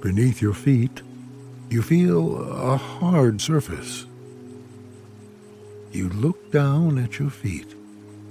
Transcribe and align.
Beneath 0.00 0.40
your 0.40 0.54
feet, 0.54 1.02
you 1.68 1.82
feel 1.82 2.40
a 2.50 2.78
hard 2.78 3.38
surface. 3.40 4.06
You 5.92 6.08
look 6.08 6.50
down 6.50 6.96
at 6.98 7.18
your 7.18 7.28
feet 7.28 7.74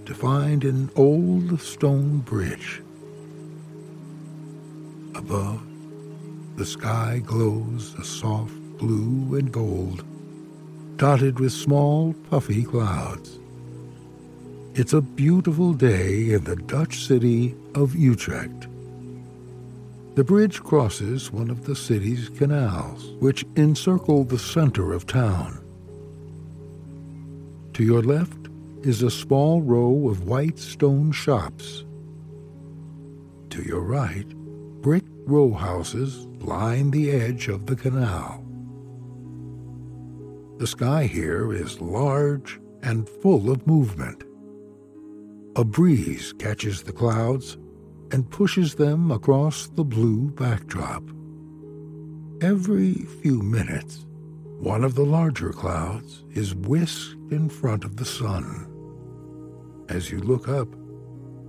to 0.07 0.15
find 0.15 0.63
an 0.63 0.89
old 0.95 1.61
stone 1.61 2.19
bridge. 2.21 2.81
Above, 5.13 5.61
the 6.55 6.65
sky 6.65 7.21
glows 7.23 7.93
a 7.99 8.03
soft 8.03 8.55
blue 8.79 9.37
and 9.37 9.51
gold, 9.51 10.03
dotted 10.97 11.39
with 11.39 11.51
small, 11.51 12.15
puffy 12.31 12.63
clouds. 12.63 13.37
It's 14.73 14.93
a 14.93 15.01
beautiful 15.01 15.73
day 15.73 16.31
in 16.31 16.45
the 16.45 16.55
Dutch 16.55 17.05
city 17.05 17.55
of 17.75 17.95
Utrecht. 17.95 18.68
The 20.19 20.25
bridge 20.25 20.61
crosses 20.61 21.31
one 21.31 21.49
of 21.49 21.63
the 21.63 21.77
city's 21.77 22.27
canals, 22.27 23.13
which 23.21 23.45
encircle 23.55 24.25
the 24.25 24.37
center 24.37 24.91
of 24.91 25.07
town. 25.07 25.63
To 27.71 27.85
your 27.85 28.01
left 28.03 28.49
is 28.81 29.01
a 29.01 29.09
small 29.09 29.61
row 29.61 30.09
of 30.09 30.27
white 30.27 30.59
stone 30.59 31.13
shops. 31.13 31.85
To 33.51 33.63
your 33.63 33.79
right, 33.79 34.27
brick 34.81 35.05
row 35.25 35.53
houses 35.53 36.25
line 36.41 36.91
the 36.91 37.11
edge 37.11 37.47
of 37.47 37.65
the 37.65 37.77
canal. 37.77 38.43
The 40.57 40.67
sky 40.67 41.05
here 41.05 41.53
is 41.53 41.79
large 41.79 42.59
and 42.83 43.07
full 43.07 43.49
of 43.49 43.65
movement. 43.65 44.25
A 45.55 45.63
breeze 45.63 46.33
catches 46.33 46.83
the 46.83 46.91
clouds 46.91 47.57
and 48.11 48.29
pushes 48.29 48.75
them 48.75 49.11
across 49.11 49.67
the 49.67 49.83
blue 49.83 50.29
backdrop. 50.31 51.03
Every 52.41 52.93
few 53.21 53.41
minutes, 53.41 54.05
one 54.59 54.83
of 54.83 54.95
the 54.95 55.05
larger 55.05 55.51
clouds 55.51 56.23
is 56.31 56.55
whisked 56.55 57.15
in 57.31 57.49
front 57.49 57.83
of 57.83 57.97
the 57.97 58.05
sun. 58.05 58.67
As 59.89 60.11
you 60.11 60.19
look 60.19 60.47
up, 60.47 60.67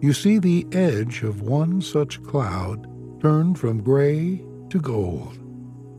you 0.00 0.12
see 0.12 0.38
the 0.38 0.66
edge 0.72 1.22
of 1.22 1.42
one 1.42 1.82
such 1.82 2.22
cloud 2.22 2.86
turn 3.20 3.54
from 3.54 3.82
gray 3.82 4.42
to 4.70 4.80
gold 4.80 5.38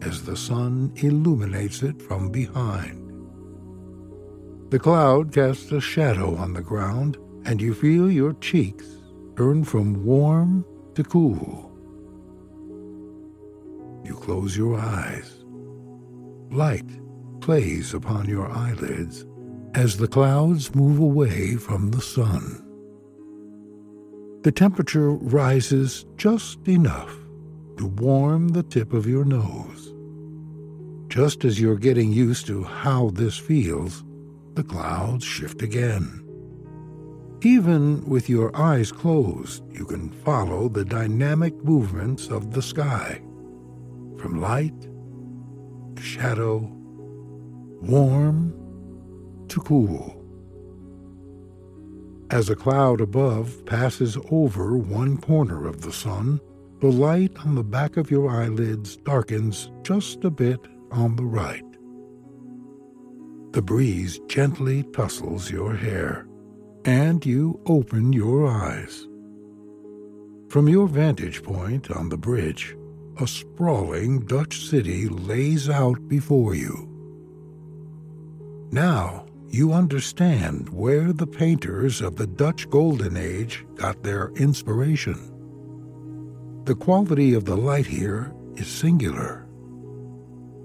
as 0.01 0.23
the 0.23 0.35
sun 0.35 0.91
illuminates 0.97 1.83
it 1.83 2.01
from 2.01 2.29
behind. 2.29 2.97
The 4.71 4.79
cloud 4.79 5.33
casts 5.33 5.71
a 5.71 5.81
shadow 5.81 6.35
on 6.35 6.53
the 6.53 6.61
ground, 6.61 7.17
and 7.45 7.61
you 7.61 7.73
feel 7.73 8.09
your 8.09 8.33
cheeks 8.33 9.00
turn 9.41 9.63
from 9.63 10.05
warm 10.05 10.63
to 10.93 11.03
cool. 11.03 11.71
You 14.05 14.13
close 14.13 14.55
your 14.55 14.79
eyes. 14.79 15.43
Light 16.51 16.85
plays 17.39 17.95
upon 17.95 18.29
your 18.29 18.47
eyelids 18.51 19.25
as 19.73 19.97
the 19.97 20.07
clouds 20.07 20.75
move 20.75 20.99
away 20.99 21.55
from 21.55 21.89
the 21.89 22.01
sun. 22.01 22.63
The 24.43 24.51
temperature 24.51 25.09
rises 25.09 26.05
just 26.17 26.67
enough 26.67 27.11
to 27.77 27.87
warm 27.87 28.49
the 28.49 28.61
tip 28.61 28.93
of 28.93 29.07
your 29.07 29.25
nose. 29.25 29.91
Just 31.07 31.45
as 31.45 31.59
you're 31.59 31.77
getting 31.87 32.11
used 32.11 32.45
to 32.45 32.61
how 32.61 33.09
this 33.09 33.39
feels, 33.39 34.03
the 34.53 34.63
clouds 34.63 35.25
shift 35.25 35.63
again. 35.63 36.30
Even 37.43 38.05
with 38.05 38.29
your 38.29 38.55
eyes 38.55 38.91
closed, 38.91 39.63
you 39.71 39.83
can 39.83 40.11
follow 40.23 40.69
the 40.69 40.85
dynamic 40.85 41.55
movements 41.63 42.27
of 42.27 42.53
the 42.53 42.61
sky. 42.61 43.19
From 44.19 44.39
light 44.39 44.79
to 45.95 46.01
shadow, 46.03 46.57
warm 47.81 48.53
to 49.47 49.59
cool. 49.61 50.23
As 52.29 52.51
a 52.51 52.55
cloud 52.55 53.01
above 53.01 53.65
passes 53.65 54.19
over 54.29 54.77
one 54.77 55.17
corner 55.17 55.67
of 55.67 55.81
the 55.81 55.91
sun, 55.91 56.39
the 56.79 56.91
light 56.91 57.35
on 57.43 57.55
the 57.55 57.63
back 57.63 57.97
of 57.97 58.11
your 58.11 58.29
eyelids 58.29 58.97
darkens 58.97 59.71
just 59.81 60.23
a 60.23 60.29
bit 60.29 60.59
on 60.91 61.15
the 61.15 61.25
right. 61.25 61.65
The 63.53 63.63
breeze 63.63 64.19
gently 64.27 64.83
tussles 64.93 65.49
your 65.49 65.75
hair, 65.75 66.27
and 66.85 67.25
you 67.25 67.59
open 67.65 68.13
your 68.13 68.47
eyes. 68.47 69.07
From 70.49 70.67
your 70.67 70.87
vantage 70.87 71.43
point 71.43 71.91
on 71.91 72.09
the 72.09 72.17
bridge, 72.17 72.75
a 73.19 73.27
sprawling 73.27 74.19
Dutch 74.21 74.65
city 74.65 75.07
lays 75.07 75.69
out 75.69 76.07
before 76.07 76.55
you. 76.55 76.87
Now 78.71 79.25
you 79.49 79.73
understand 79.73 80.69
where 80.69 81.11
the 81.13 81.27
painters 81.27 82.01
of 82.01 82.15
the 82.15 82.27
Dutch 82.27 82.69
Golden 82.69 83.17
Age 83.17 83.65
got 83.75 84.01
their 84.01 84.31
inspiration. 84.35 85.27
The 86.63 86.75
quality 86.75 87.33
of 87.33 87.45
the 87.45 87.57
light 87.57 87.85
here 87.85 88.33
is 88.55 88.67
singular. 88.67 89.45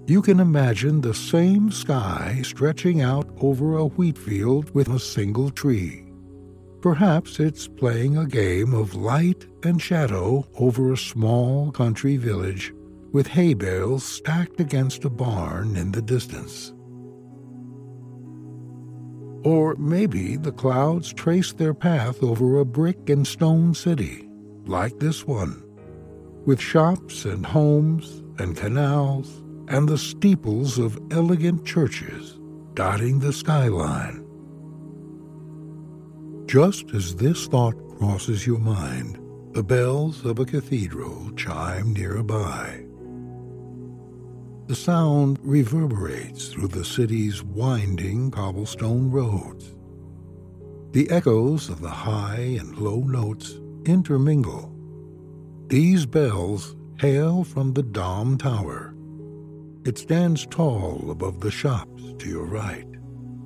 You 0.07 0.23
can 0.23 0.39
imagine 0.39 1.01
the 1.01 1.15
same 1.15 1.73
sky 1.73 2.41
stretching 2.45 3.03
out 3.03 3.29
over 3.41 3.77
a 3.77 3.87
wheat 3.87 4.17
field 4.17 4.73
with 4.73 4.89
a 4.89 5.01
single 5.01 5.51
tree. 5.51 6.06
Perhaps 6.81 7.41
it's 7.41 7.67
playing 7.67 8.17
a 8.17 8.27
game 8.27 8.75
of 8.75 8.95
light 8.95 9.47
and 9.65 9.81
shadow 9.81 10.47
over 10.59 10.93
a 10.93 10.97
small 10.97 11.73
country 11.73 12.17
village 12.17 12.73
with 13.13 13.27
hay 13.27 13.55
bales 13.55 14.05
stacked 14.05 14.61
against 14.61 15.05
a 15.05 15.11
barn 15.11 15.75
in 15.77 15.91
the 15.93 16.03
distance. 16.03 16.75
Or 19.43 19.75
maybe 19.77 20.37
the 20.37 20.53
clouds 20.53 21.13
trace 21.13 21.53
their 21.53 21.73
path 21.73 22.23
over 22.23 22.59
a 22.59 22.65
brick 22.65 23.09
and 23.09 23.27
stone 23.27 23.75
city, 23.75 24.29
like 24.67 24.99
this 24.99 25.27
one, 25.27 25.63
with 26.45 26.61
shops 26.61 27.25
and 27.25 27.47
homes 27.47 28.23
and 28.39 28.57
canals 28.57 29.43
and 29.69 29.89
the 29.89 29.99
steeples 29.99 30.79
of 30.79 30.99
elegant 31.11 31.65
churches 31.65 32.39
dotting 32.75 33.19
the 33.19 33.33
skyline. 33.33 34.26
Just 36.47 36.95
as 36.95 37.17
this 37.17 37.49
thought 37.49 37.75
crosses 37.99 38.47
your 38.47 38.61
mind, 38.61 39.19
the 39.53 39.65
bells 39.65 40.25
of 40.25 40.39
a 40.39 40.45
cathedral 40.45 41.33
chime 41.33 41.93
nearby. 41.93 42.85
The 44.69 44.77
sound 44.77 45.41
reverberates 45.43 46.49
through 46.49 46.69
the 46.69 46.85
city's 46.85 47.43
winding 47.43 48.31
cobblestone 48.31 49.11
roads. 49.11 49.75
The 50.93 51.11
echoes 51.11 51.69
of 51.69 51.81
the 51.81 51.91
high 51.91 52.57
and 52.61 52.79
low 52.79 53.01
notes 53.01 53.59
intermingle. 53.85 54.73
These 55.67 56.07
bells 56.07 56.77
hail 57.01 57.43
from 57.43 57.73
the 57.73 57.83
Dom 57.83 58.39
Tower. 58.39 58.95
It 59.85 59.99
stands 59.99 60.47
tall 60.47 61.11
above 61.11 61.41
the 61.41 61.51
shops 61.51 62.15
to 62.19 62.29
your 62.29 62.45
right. 62.45 62.87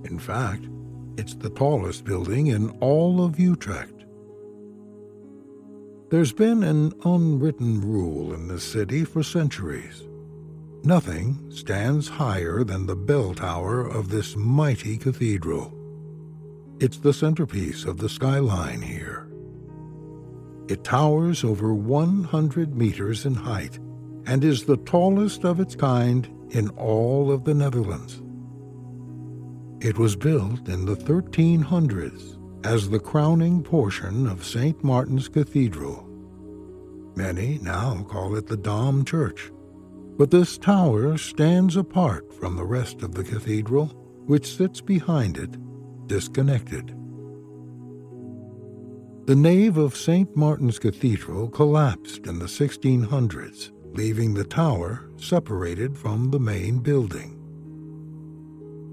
In 0.05 0.19
fact, 0.19 0.69
it's 1.17 1.35
the 1.35 1.51
tallest 1.51 2.05
building 2.05 2.49
in 2.49 2.71
all 2.81 3.25
of 3.25 3.39
Utrecht. 3.39 4.05
There's 6.11 6.33
been 6.33 6.63
an 6.65 6.93
unwritten 7.05 7.81
rule 7.81 8.35
in 8.35 8.49
this 8.49 8.65
city 8.65 9.05
for 9.05 9.23
centuries. 9.23 10.07
Nothing 10.83 11.51
stands 11.51 12.09
higher 12.09 12.65
than 12.65 12.87
the 12.87 12.97
bell 12.97 13.35
tower 13.35 13.87
of 13.87 14.09
this 14.09 14.35
mighty 14.35 14.97
cathedral. 14.97 15.73
It's 16.81 16.97
the 16.97 17.13
centerpiece 17.13 17.85
of 17.85 17.99
the 17.99 18.09
skyline 18.09 18.83
here. 18.83 19.29
It 20.69 20.83
towers 20.83 21.45
over 21.45 21.75
100 21.75 22.77
meters 22.77 23.27
in 23.27 23.35
height 23.35 23.79
and 24.27 24.43
is 24.43 24.65
the 24.65 24.79
tallest 24.79 25.45
of 25.45 25.61
its 25.61 25.75
kind 25.75 26.29
in 26.51 26.71
all 26.71 27.31
of 27.31 27.45
the 27.45 27.55
Netherlands. 27.55 28.23
It 29.81 29.97
was 29.97 30.15
built 30.15 30.69
in 30.69 30.85
the 30.85 30.95
1300s 30.95 32.37
as 32.67 32.91
the 32.91 33.01
crowning 33.01 33.63
portion 33.63 34.27
of 34.27 34.45
St. 34.45 34.85
Martin's 34.85 35.27
Cathedral. 35.27 36.07
Many 37.17 37.59
now 37.63 38.03
call 38.03 38.37
it 38.37 38.47
the 38.47 38.59
Dom 38.59 39.07
Church, 39.07 39.51
but 40.19 40.31
this 40.31 40.59
tower 40.59 41.17
stands 41.17 41.77
apart 41.77 42.31
from 42.35 42.57
the 42.57 42.65
rest 42.65 43.03
of 43.03 43.15
the 43.15 43.25
cathedral, 43.25 43.87
which 44.27 44.55
sits 44.55 44.83
behind 44.83 45.39
it, 45.39 45.57
disconnected. 46.07 46.95
The 49.25 49.37
nave 49.37 49.79
of 49.79 49.97
St. 49.97 50.37
Martin's 50.37 50.79
Cathedral 50.79 51.49
collapsed 51.49 52.27
in 52.27 52.39
the 52.39 52.45
1600s, 52.45 53.71
leaving 53.97 54.35
the 54.35 54.45
tower 54.45 55.09
separated 55.17 55.97
from 55.97 56.31
the 56.31 56.41
main 56.41 56.81
building. 56.81 57.40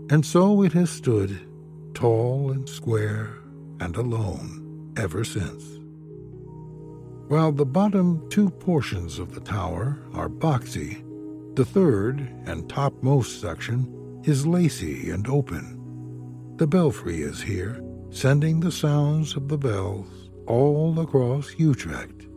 And 0.09 0.25
so 0.25 0.63
it 0.63 0.71
has 0.73 0.89
stood, 0.89 1.37
tall 1.93 2.51
and 2.51 2.67
square 2.67 3.37
and 3.79 3.95
alone, 3.97 4.93
ever 4.95 5.23
since. 5.23 5.79
While 7.27 7.51
the 7.51 7.65
bottom 7.65 8.29
two 8.29 8.49
portions 8.49 9.19
of 9.19 9.33
the 9.33 9.41
tower 9.41 9.99
are 10.13 10.29
boxy, 10.29 11.03
the 11.55 11.65
third 11.65 12.21
and 12.45 12.69
topmost 12.69 13.41
section 13.41 14.21
is 14.23 14.47
lacy 14.47 15.09
and 15.09 15.27
open. 15.27 16.55
The 16.55 16.67
belfry 16.67 17.21
is 17.21 17.41
here, 17.41 17.83
sending 18.09 18.61
the 18.61 18.71
sounds 18.71 19.35
of 19.35 19.49
the 19.49 19.57
bells 19.57 20.29
all 20.45 20.97
across 21.01 21.53
Utrecht. 21.57 22.27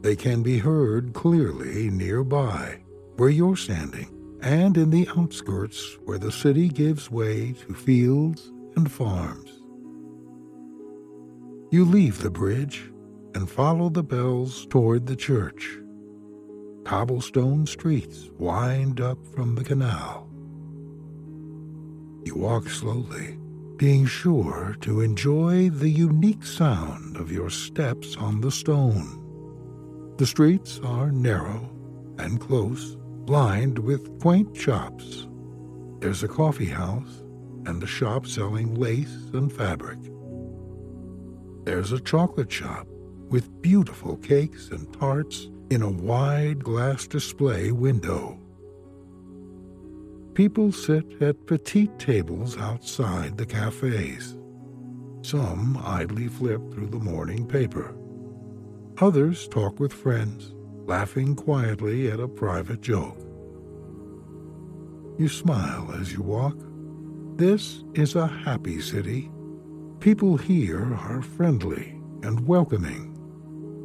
They 0.00 0.16
can 0.16 0.42
be 0.42 0.58
heard 0.58 1.12
clearly 1.12 1.88
nearby, 1.90 2.80
where 3.16 3.28
you're 3.28 3.56
standing, 3.56 4.08
and 4.42 4.76
in 4.76 4.90
the 4.90 5.08
outskirts 5.16 5.98
where 6.04 6.18
the 6.18 6.32
city 6.32 6.68
gives 6.68 7.10
way 7.10 7.52
to 7.52 7.74
fields 7.74 8.52
and 8.76 8.90
farms. 8.90 9.60
You 11.70 11.84
leave 11.84 12.22
the 12.22 12.30
bridge 12.30 12.90
and 13.34 13.48
follow 13.48 13.88
the 13.88 14.02
bells 14.02 14.66
toward 14.66 15.06
the 15.06 15.16
church. 15.16 15.78
Cobblestone 16.84 17.66
streets 17.66 18.30
wind 18.38 19.00
up 19.00 19.18
from 19.34 19.54
the 19.54 19.64
canal. 19.64 20.28
You 22.24 22.34
walk 22.36 22.68
slowly 22.68 23.38
being 23.76 24.04
sure 24.04 24.76
to 24.82 25.00
enjoy 25.00 25.70
the 25.70 25.88
unique 25.88 26.44
sound 26.44 27.16
of 27.16 27.32
your 27.32 27.48
steps 27.48 28.16
on 28.16 28.40
the 28.40 28.50
stone. 28.50 29.16
The 30.18 30.26
streets 30.26 30.80
are 30.84 31.10
narrow 31.10 31.70
and 32.18 32.38
close, 32.38 32.98
lined 33.26 33.78
with 33.78 34.20
quaint 34.20 34.56
shops. 34.56 35.26
There's 36.00 36.22
a 36.22 36.28
coffee 36.28 36.66
house 36.66 37.22
and 37.66 37.82
a 37.82 37.86
shop 37.86 38.26
selling 38.26 38.74
lace 38.74 39.28
and 39.32 39.52
fabric. 39.52 39.98
There's 41.64 41.92
a 41.92 42.00
chocolate 42.00 42.50
shop 42.50 42.86
with 43.28 43.62
beautiful 43.62 44.16
cakes 44.16 44.70
and 44.70 44.92
tarts 44.92 45.48
in 45.70 45.82
a 45.82 45.90
wide 45.90 46.64
glass 46.64 47.06
display 47.06 47.70
window. 47.70 48.38
People 50.34 50.72
sit 50.72 51.04
at 51.20 51.46
petite 51.46 51.98
tables 51.98 52.56
outside 52.56 53.36
the 53.36 53.46
cafes. 53.46 54.36
Some 55.22 55.78
idly 55.84 56.28
flip 56.28 56.62
through 56.72 56.88
the 56.88 56.98
morning 56.98 57.46
paper. 57.46 57.94
Others 58.98 59.48
talk 59.48 59.78
with 59.78 59.92
friends, 59.92 60.54
laughing 60.90 61.36
quietly 61.36 62.10
at 62.10 62.18
a 62.18 62.26
private 62.26 62.80
joke. 62.80 63.18
You 65.18 65.28
smile 65.28 65.94
as 66.00 66.12
you 66.12 66.20
walk. 66.20 66.56
This 67.36 67.84
is 67.94 68.16
a 68.16 68.26
happy 68.26 68.80
city. 68.80 69.30
People 70.00 70.36
here 70.36 70.92
are 70.94 71.22
friendly 71.22 72.00
and 72.22 72.46
welcoming. 72.46 73.06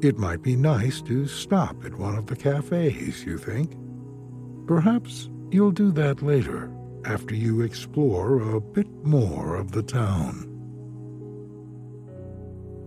It 0.01 0.17
might 0.17 0.41
be 0.41 0.55
nice 0.55 1.01
to 1.03 1.27
stop 1.27 1.85
at 1.85 1.95
one 1.95 2.15
of 2.15 2.25
the 2.25 2.35
cafes, 2.35 3.23
you 3.23 3.37
think. 3.37 3.77
Perhaps 4.67 5.29
You'll 5.51 5.71
do 5.71 5.91
that 5.93 6.21
later, 6.21 6.71
after 7.05 7.35
you 7.35 7.61
explore 7.61 8.55
a 8.55 8.59
bit 8.59 8.91
more 9.03 9.55
of 9.55 9.71
the 9.71 9.83
town. 9.83 10.51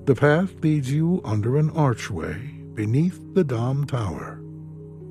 The 0.05 0.15
path 0.15 0.53
leads 0.63 0.93
you 0.93 1.21
under 1.25 1.57
an 1.57 1.71
archway 1.71 2.58
beneath 2.79 3.21
the 3.35 3.43
Dom 3.43 3.85
Tower. 3.85 4.41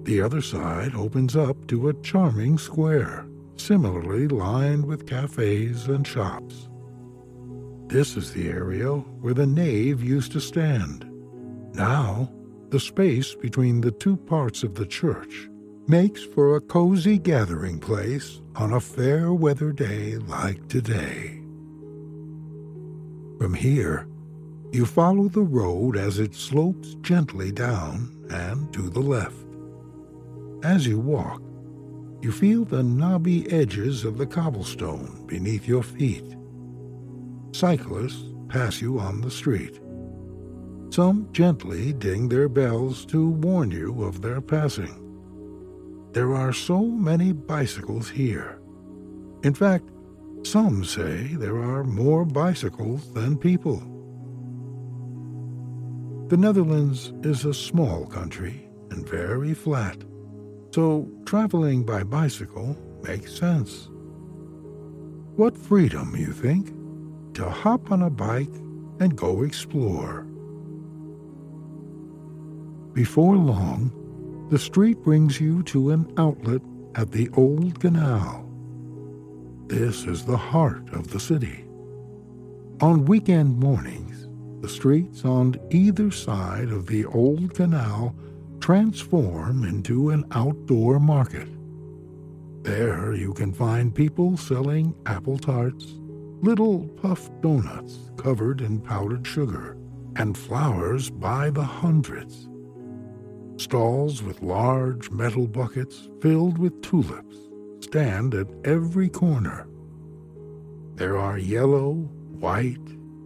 The 0.03 0.21
other 0.21 0.41
side 0.41 0.95
opens 0.95 1.35
up 1.35 1.67
to 1.67 1.89
a 1.89 1.93
charming 1.95 2.57
square, 2.57 3.27
similarly 3.57 4.29
lined 4.29 4.85
with 4.85 5.05
cafes 5.05 5.89
and 5.89 6.07
shops. 6.07 6.69
This 7.87 8.15
is 8.15 8.31
the 8.31 8.47
area 8.47 8.93
where 8.93 9.33
the 9.33 9.45
nave 9.45 10.01
used 10.01 10.31
to 10.31 10.39
stand. 10.39 11.11
Now, 11.73 12.31
the 12.69 12.79
space 12.79 13.35
between 13.35 13.81
the 13.81 13.91
two 13.91 14.15
parts 14.15 14.63
of 14.63 14.75
the 14.75 14.85
church 14.85 15.49
makes 15.89 16.23
for 16.23 16.55
a 16.55 16.61
cozy 16.61 17.17
gathering 17.17 17.81
place 17.81 18.39
on 18.55 18.71
a 18.71 18.79
fair 18.79 19.33
weather 19.33 19.73
day 19.73 20.15
like 20.19 20.69
today. 20.69 21.41
From 23.37 23.53
here, 23.53 24.07
you 24.71 24.85
follow 24.85 25.27
the 25.27 25.41
road 25.41 25.97
as 25.97 26.19
it 26.19 26.35
slopes 26.35 26.95
gently 27.01 27.51
down 27.51 28.25
and 28.29 28.71
to 28.73 28.89
the 28.89 28.99
left. 28.99 29.35
As 30.63 30.85
you 30.85 30.99
walk, 30.99 31.41
you 32.21 32.31
feel 32.31 32.65
the 32.65 32.83
knobby 32.83 33.49
edges 33.51 34.03
of 34.03 34.17
the 34.17 34.25
cobblestone 34.25 35.25
beneath 35.27 35.67
your 35.67 35.83
feet. 35.83 36.35
Cyclists 37.51 38.25
pass 38.49 38.81
you 38.81 38.99
on 38.99 39.21
the 39.21 39.31
street. 39.31 39.79
Some 40.89 41.29
gently 41.31 41.93
ding 41.93 42.27
their 42.27 42.49
bells 42.49 43.05
to 43.07 43.29
warn 43.29 43.71
you 43.71 44.03
of 44.03 44.21
their 44.21 44.41
passing. 44.41 45.03
There 46.13 46.33
are 46.33 46.53
so 46.53 46.81
many 46.81 47.31
bicycles 47.33 48.09
here. 48.09 48.59
In 49.43 49.53
fact, 49.53 49.89
some 50.43 50.83
say 50.83 51.35
there 51.35 51.57
are 51.57 51.83
more 51.83 52.25
bicycles 52.25 53.13
than 53.13 53.37
people. 53.37 53.96
The 56.29 56.35
Netherlands 56.35 57.13
is 57.24 57.45
a 57.45 57.53
small 57.53 58.06
country 58.06 58.68
and 58.89 59.07
very 59.07 59.53
flat, 59.53 60.03
so 60.71 61.09
traveling 61.25 61.85
by 61.85 62.03
bicycle 62.03 62.77
makes 63.01 63.33
sense. 63.33 63.88
What 65.38 65.57
freedom, 65.57 66.13
you 66.18 66.33
think, 66.33 66.74
to 67.35 67.50
hop 67.50 67.94
on 67.94 68.01
a 68.01 68.09
bike 68.09 68.53
and 68.99 69.16
go 69.16 69.44
explore. 69.44 70.23
Before 72.92 73.37
long, 73.37 74.47
the 74.49 74.59
street 74.59 75.01
brings 75.04 75.40
you 75.40 75.63
to 75.63 75.92
an 75.92 76.11
outlet 76.18 76.61
at 76.95 77.13
the 77.13 77.30
Old 77.37 77.80
Canal. 77.80 78.44
This 79.68 80.04
is 80.04 80.25
the 80.25 80.35
heart 80.35 80.90
of 80.92 81.09
the 81.11 81.21
city. 81.21 81.63
On 82.81 83.06
weekend 83.06 83.59
mornings, 83.59 84.06
the 84.61 84.69
streets 84.69 85.23
on 85.26 85.56
either 85.69 86.11
side 86.11 86.69
of 86.69 86.87
the 86.87 87.06
Old 87.06 87.54
Canal 87.54 88.16
transform 88.59 89.64
into 89.64 90.09
an 90.09 90.26
outdoor 90.31 90.99
market. 90.99 91.47
There 92.64 93.14
you 93.14 93.33
can 93.33 93.54
find 93.54 93.94
people 93.94 94.35
selling 94.35 94.95
apple 95.06 95.37
tarts, 95.37 95.95
little 96.42 96.87
puffed 96.87 97.42
donuts 97.42 98.11
covered 98.18 98.61
in 98.61 98.81
powdered 98.81 99.26
sugar, 99.26 99.78
and 100.16 100.37
flowers 100.37 101.09
by 101.09 101.49
the 101.49 101.64
hundreds. 101.64 102.49
Stalls 103.57 104.21
with 104.21 104.42
large 104.42 105.09
metal 105.11 105.47
buckets 105.47 106.09
filled 106.21 106.57
with 106.57 106.81
tulips 106.81 107.37
stand 107.81 108.33
at 108.33 108.47
every 108.66 109.07
corner. 109.07 109.68
There 110.95 111.18
are 111.18 111.37
yellow, 111.37 111.94
white, 112.40 112.85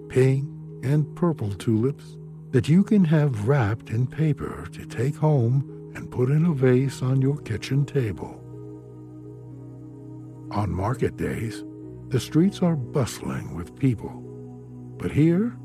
pink, 0.09 0.47
and 0.83 1.15
purple 1.15 1.51
tulips 1.53 2.17
that 2.51 2.67
you 2.67 2.83
can 2.83 3.05
have 3.05 3.47
wrapped 3.47 3.89
in 3.89 4.05
paper 4.05 4.67
to 4.73 4.85
take 4.85 5.15
home 5.15 5.91
and 5.95 6.11
put 6.11 6.29
in 6.29 6.45
a 6.45 6.53
vase 6.53 7.01
on 7.01 7.21
your 7.21 7.37
kitchen 7.37 7.85
table. 7.85 8.37
On 10.51 10.69
market 10.69 11.15
days, 11.15 11.63
the 12.09 12.19
streets 12.19 12.61
are 12.61 12.75
bustling 12.75 13.55
with 13.55 13.79
people. 13.79 14.09
But 14.97 15.11
here, 15.11 15.55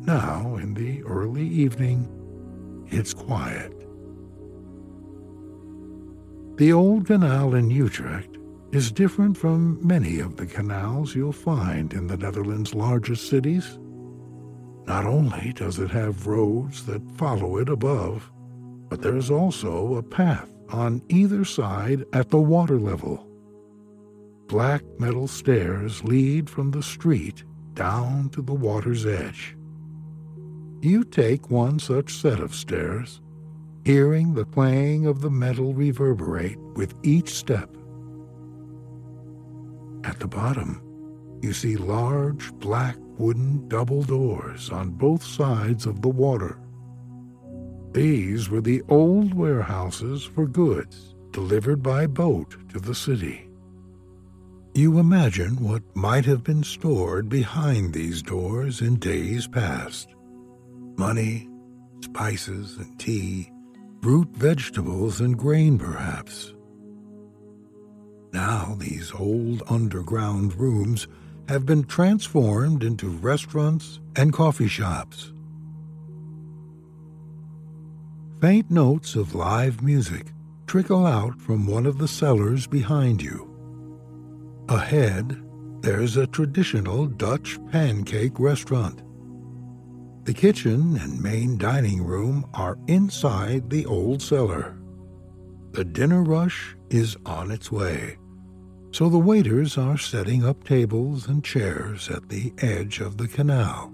now 0.00 0.56
in 0.56 0.74
the 0.74 1.02
early 1.04 1.46
evening, 1.46 2.08
it's 2.90 3.12
quiet. 3.12 3.72
The 6.56 6.72
old 6.72 7.06
canal 7.06 7.54
in 7.54 7.68
Utrecht 7.70 8.38
is 8.72 8.90
different 8.92 9.36
from 9.36 9.78
many 9.86 10.20
of 10.20 10.36
the 10.36 10.46
canals 10.46 11.14
you'll 11.14 11.32
find 11.32 11.92
in 11.92 12.06
the 12.06 12.16
Netherlands' 12.16 12.74
largest 12.74 13.28
cities. 13.28 13.78
Not 14.86 15.06
only 15.06 15.52
does 15.54 15.78
it 15.78 15.90
have 15.90 16.26
roads 16.26 16.84
that 16.86 17.10
follow 17.12 17.56
it 17.56 17.68
above, 17.68 18.30
but 18.88 19.00
there's 19.00 19.30
also 19.30 19.96
a 19.96 20.02
path 20.02 20.50
on 20.68 21.02
either 21.08 21.44
side 21.44 22.04
at 22.12 22.30
the 22.30 22.40
water 22.40 22.78
level. 22.78 23.26
Black 24.46 24.82
metal 24.98 25.26
stairs 25.26 26.04
lead 26.04 26.50
from 26.50 26.70
the 26.70 26.82
street 26.82 27.44
down 27.72 28.28
to 28.30 28.42
the 28.42 28.52
water's 28.52 29.06
edge. 29.06 29.56
You 30.80 31.02
take 31.02 31.50
one 31.50 31.78
such 31.78 32.14
set 32.14 32.40
of 32.40 32.54
stairs, 32.54 33.22
hearing 33.84 34.34
the 34.34 34.44
clang 34.44 35.06
of 35.06 35.22
the 35.22 35.30
metal 35.30 35.72
reverberate 35.72 36.58
with 36.76 36.94
each 37.02 37.30
step. 37.30 37.74
At 40.04 40.20
the 40.20 40.28
bottom, 40.28 40.82
you 41.44 41.52
see 41.52 41.76
large 41.76 42.52
black 42.54 42.96
wooden 43.18 43.68
double 43.68 44.02
doors 44.02 44.70
on 44.70 44.90
both 44.90 45.22
sides 45.22 45.84
of 45.84 46.00
the 46.00 46.08
water. 46.08 46.58
These 47.92 48.48
were 48.48 48.62
the 48.62 48.82
old 48.88 49.34
warehouses 49.34 50.24
for 50.24 50.46
goods 50.46 51.14
delivered 51.32 51.82
by 51.82 52.06
boat 52.06 52.56
to 52.70 52.80
the 52.80 52.94
city. 52.94 53.48
You 54.74 54.98
imagine 54.98 55.56
what 55.62 55.82
might 55.94 56.24
have 56.24 56.42
been 56.42 56.64
stored 56.64 57.28
behind 57.28 57.92
these 57.92 58.22
doors 58.22 58.80
in 58.80 58.96
days 58.96 59.46
past 59.46 60.08
money, 60.96 61.48
spices, 62.02 62.78
and 62.78 62.98
tea, 62.98 63.50
root 64.00 64.28
vegetables, 64.30 65.20
and 65.20 65.36
grain, 65.36 65.76
perhaps. 65.76 66.54
Now, 68.32 68.76
these 68.78 69.12
old 69.12 69.62
underground 69.68 70.54
rooms 70.54 71.06
have 71.48 71.66
been 71.66 71.84
transformed 71.84 72.82
into 72.82 73.08
restaurants 73.08 74.00
and 74.16 74.32
coffee 74.32 74.68
shops. 74.68 75.32
Faint 78.40 78.70
notes 78.70 79.14
of 79.14 79.34
live 79.34 79.82
music 79.82 80.32
trickle 80.66 81.06
out 81.06 81.40
from 81.40 81.66
one 81.66 81.86
of 81.86 81.98
the 81.98 82.08
cellars 82.08 82.66
behind 82.66 83.22
you. 83.22 83.50
Ahead, 84.68 85.40
there's 85.82 86.16
a 86.16 86.26
traditional 86.26 87.06
Dutch 87.06 87.58
pancake 87.70 88.40
restaurant. 88.40 89.02
The 90.24 90.32
kitchen 90.32 90.96
and 90.96 91.22
main 91.22 91.58
dining 91.58 92.02
room 92.02 92.46
are 92.54 92.78
inside 92.86 93.68
the 93.68 93.84
old 93.84 94.22
cellar. 94.22 94.78
The 95.72 95.84
dinner 95.84 96.22
rush 96.22 96.74
is 96.88 97.16
on 97.26 97.50
its 97.50 97.70
way 97.70 98.16
so 98.94 99.08
the 99.08 99.18
waiters 99.18 99.76
are 99.76 99.98
setting 99.98 100.44
up 100.44 100.62
tables 100.62 101.26
and 101.26 101.42
chairs 101.42 102.08
at 102.08 102.28
the 102.28 102.52
edge 102.58 103.00
of 103.00 103.16
the 103.16 103.26
canal. 103.26 103.92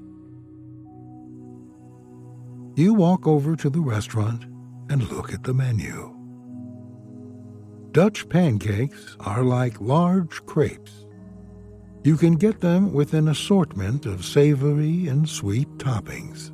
You 2.77 2.93
walk 2.93 3.27
over 3.27 3.57
to 3.57 3.71
the 3.71 3.81
restaurant 3.81 4.45
and 4.91 5.11
look 5.11 5.33
at 5.33 5.43
the 5.43 5.55
menu. 5.55 6.15
Dutch 7.93 8.29
pancakes 8.29 9.17
are 9.21 9.43
like 9.43 9.81
large 9.81 10.45
crepes. 10.45 11.07
You 12.05 12.19
can 12.19 12.35
get 12.35 12.61
them 12.61 12.93
with 12.93 13.15
an 13.15 13.29
assortment 13.29 14.05
of 14.05 14.23
savory 14.23 15.09
and 15.09 15.27
sweet 15.27 15.69
toppings. 15.79 16.53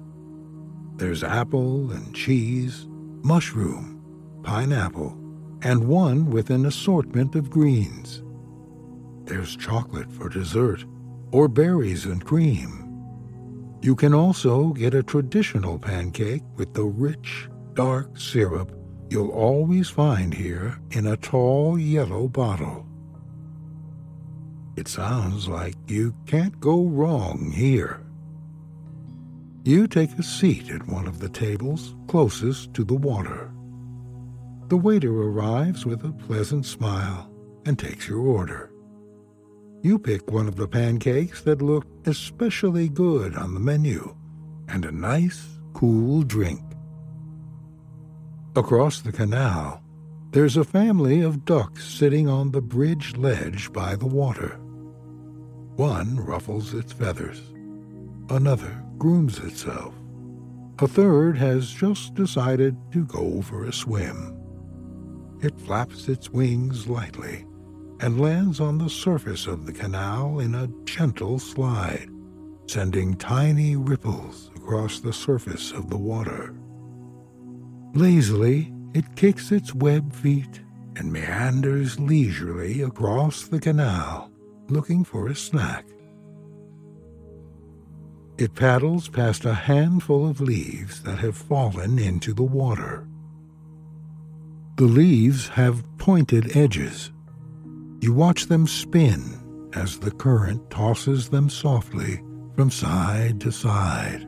There's 0.99 1.25
apple 1.25 1.91
and 1.91 2.15
cheese, 2.15 2.87
mushroom, 3.25 4.01
pineapple, 4.45 5.19
and 5.63 5.89
one 5.89 6.31
with 6.31 6.51
an 6.51 6.65
assortment 6.65 7.35
of 7.35 7.51
greens. 7.51 8.23
There's 9.27 9.57
chocolate 9.57 10.11
for 10.13 10.29
dessert, 10.29 10.85
or 11.33 11.49
berries 11.49 12.07
and 12.07 12.25
cream. 12.25 12.87
You 13.83 13.95
can 13.95 14.15
also 14.15 14.69
get 14.69 14.95
a 14.95 15.03
traditional 15.03 15.79
pancake 15.79 16.43
with 16.57 16.75
the 16.75 16.85
rich, 16.85 17.49
dark 17.75 18.19
syrup 18.19 18.73
you'll 19.11 19.31
always 19.31 19.89
find 19.89 20.33
here 20.33 20.79
in 20.93 21.07
a 21.07 21.17
tall 21.17 21.79
yellow 21.79 22.29
bottle. 22.29 22.87
It 24.77 24.89
sounds 24.89 25.49
like 25.49 25.75
you 25.87 26.15
can't 26.27 26.59
go 26.61 26.85
wrong 26.85 27.53
here. 27.53 28.03
You 29.65 29.87
take 29.87 30.13
a 30.19 30.23
seat 30.23 30.71
at 30.71 30.87
one 30.87 31.07
of 31.07 31.19
the 31.19 31.29
tables 31.29 31.95
closest 32.09 32.75
to 32.75 32.85
the 32.85 32.95
water. 32.95 33.51
The 34.69 34.77
waiter 34.77 35.13
arrives 35.13 35.87
with 35.87 36.05
a 36.05 36.13
pleasant 36.13 36.67
smile 36.67 37.31
and 37.65 37.79
takes 37.79 38.09
your 38.09 38.21
order. 38.21 38.71
You 39.87 40.01
pick 40.01 40.33
one 40.33 40.49
of 40.49 40.57
the 40.57 40.67
pancakes 40.67 41.43
that 41.43 41.63
look 41.63 41.87
especially 42.07 42.89
good 42.89 43.37
on 43.37 43.55
the 43.55 43.61
menu 43.61 44.17
and 44.67 44.85
a 44.85 44.91
nice, 44.91 45.47
cool 45.75 46.23
drink. 46.23 46.61
Across 48.57 49.03
the 49.03 49.13
canal, 49.13 49.81
there's 50.33 50.57
a 50.57 50.65
family 50.65 51.21
of 51.21 51.45
ducks 51.45 51.85
sitting 51.85 52.29
on 52.29 52.51
the 52.51 52.61
bridge 52.61 53.17
ledge 53.17 53.73
by 53.73 53.95
the 53.95 54.07
water. 54.07 54.59
One 55.77 56.17
ruffles 56.17 56.75
its 56.75 56.93
feathers, 56.93 57.41
another 58.29 58.83
grooms 58.99 59.39
itself, 59.39 59.95
a 60.81 60.89
third 60.89 61.39
has 61.39 61.71
just 61.71 62.17
decided 62.17 62.77
to 62.91 63.05
go 63.05 63.41
for 63.41 63.67
a 63.67 63.73
swim. 63.73 64.37
It 65.41 65.57
flaps 65.61 66.09
its 66.09 66.29
wings 66.29 66.89
lightly 66.89 67.47
and 68.01 68.21
lands 68.21 68.61
on 68.61 68.79
the 68.79 68.91
surface 68.91 69.47
of 69.47 69.67
the 69.67 69.73
canal 69.73 70.41
in 70.41 70.55
a 70.55 70.69
gentle 70.85 71.39
slide, 71.39 72.09
sending 72.67 73.15
tiny 73.15 73.77
ripples 73.77 74.51
across 74.57 75.01
the 75.01 75.13
surface 75.13 75.73
of 75.73 75.89
the 75.89 75.97
water. 75.97 76.55
Lazily, 77.95 78.73
it 78.95 79.17
kicks 79.17 79.53
its 79.53 79.75
web 79.75 80.13
feet 80.13 80.61
and 80.97 81.13
meanders 81.13 81.99
leisurely 81.99 82.83
across 82.83 83.49
the 83.49 83.61
canal, 83.61 84.31
looking 84.69 85.05
for 85.05 85.29
a 85.29 85.35
snack. 85.35 85.87
It 88.39 88.55
paddles 88.55 89.09
past 89.09 89.47
a 89.47 89.55
handful 89.55 90.29
of 90.29 90.43
leaves 90.43 91.03
that 91.03 91.19
have 91.21 91.37
fallen 91.37 91.99
into 91.99 92.35
the 92.35 92.43
water. 92.43 93.07
The 94.77 94.85
leaves 94.85 95.49
have 95.49 95.85
pointed 95.97 96.55
edges 96.55 97.13
you 98.01 98.13
watch 98.13 98.47
them 98.47 98.67
spin 98.67 99.71
as 99.75 99.99
the 99.99 100.11
current 100.11 100.71
tosses 100.71 101.29
them 101.29 101.49
softly 101.51 102.23
from 102.55 102.71
side 102.71 103.41
to 103.43 103.53
side. 103.53 104.27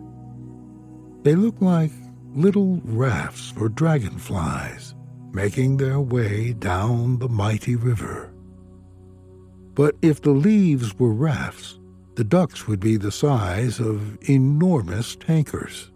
They 1.23 1.35
look 1.35 1.61
like 1.61 1.93
little 2.35 2.81
rafts 2.85 3.51
for 3.51 3.69
dragonflies 3.69 4.95
making 5.33 5.77
their 5.77 6.01
way 6.01 6.53
down 6.53 7.19
the 7.19 7.29
mighty 7.29 7.77
river. 7.77 8.33
But 9.75 9.95
if 10.03 10.23
the 10.23 10.31
leaves 10.31 10.99
were 10.99 11.13
rafts, 11.13 11.79
the 12.17 12.25
ducks 12.25 12.67
would 12.67 12.81
be 12.81 12.97
the 12.97 13.13
size 13.13 13.79
of 13.79 14.19
enormous 14.29 15.15
tankers. 15.15 15.93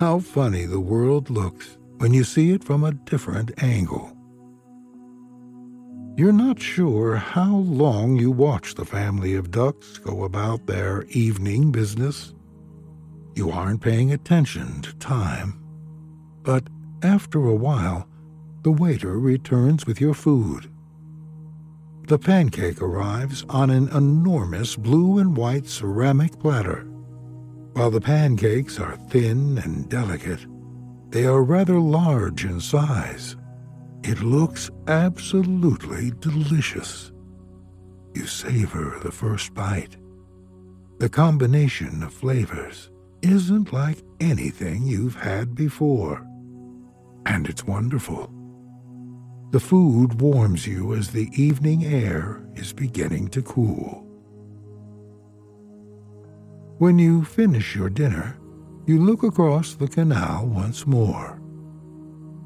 How 0.00 0.20
funny 0.20 0.64
the 0.64 0.80
world 0.80 1.28
looks 1.28 1.76
when 1.98 2.14
you 2.14 2.24
see 2.24 2.52
it 2.52 2.64
from 2.64 2.84
a 2.84 2.92
different 2.92 3.62
angle. 3.62 4.16
You're 6.18 6.32
not 6.32 6.60
sure 6.60 7.14
how 7.14 7.58
long 7.58 8.16
you 8.16 8.32
watch 8.32 8.74
the 8.74 8.84
family 8.84 9.36
of 9.36 9.52
ducks 9.52 9.98
go 9.98 10.24
about 10.24 10.66
their 10.66 11.04
evening 11.10 11.70
business. 11.70 12.34
You 13.36 13.52
aren't 13.52 13.82
paying 13.82 14.12
attention 14.12 14.82
to 14.82 14.92
time. 14.96 15.62
But 16.42 16.64
after 17.04 17.46
a 17.46 17.54
while, 17.54 18.08
the 18.64 18.72
waiter 18.72 19.16
returns 19.20 19.86
with 19.86 20.00
your 20.00 20.12
food. 20.12 20.68
The 22.08 22.18
pancake 22.18 22.82
arrives 22.82 23.44
on 23.48 23.70
an 23.70 23.88
enormous 23.90 24.74
blue 24.74 25.18
and 25.18 25.36
white 25.36 25.68
ceramic 25.68 26.36
platter. 26.40 26.82
While 27.74 27.92
the 27.92 28.00
pancakes 28.00 28.80
are 28.80 28.96
thin 28.96 29.58
and 29.58 29.88
delicate, 29.88 30.44
they 31.10 31.26
are 31.26 31.44
rather 31.44 31.78
large 31.78 32.44
in 32.44 32.58
size 32.58 33.36
it 34.02 34.20
looks 34.22 34.70
absolutely 34.86 36.12
delicious. 36.20 37.12
You 38.14 38.26
savor 38.26 38.98
the 39.02 39.12
first 39.12 39.54
bite. 39.54 39.96
The 40.98 41.08
combination 41.08 42.02
of 42.02 42.12
flavors 42.12 42.90
isn't 43.22 43.72
like 43.72 44.02
anything 44.20 44.84
you've 44.84 45.16
had 45.16 45.54
before. 45.54 46.26
And 47.26 47.48
it's 47.48 47.64
wonderful. 47.64 48.32
The 49.50 49.60
food 49.60 50.20
warms 50.20 50.66
you 50.66 50.94
as 50.94 51.10
the 51.10 51.28
evening 51.32 51.84
air 51.84 52.42
is 52.54 52.72
beginning 52.72 53.28
to 53.28 53.42
cool. 53.42 54.04
When 56.78 56.98
you 56.98 57.24
finish 57.24 57.74
your 57.74 57.90
dinner, 57.90 58.36
you 58.86 59.02
look 59.04 59.22
across 59.22 59.74
the 59.74 59.88
canal 59.88 60.46
once 60.46 60.86
more. 60.86 61.37